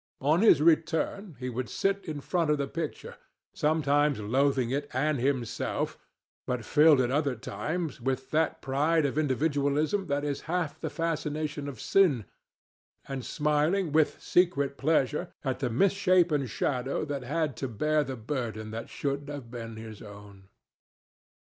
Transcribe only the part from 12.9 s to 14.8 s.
and smiling with secret